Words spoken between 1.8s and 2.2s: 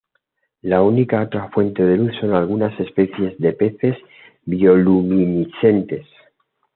de luz